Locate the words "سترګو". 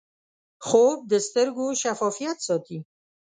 1.27-1.67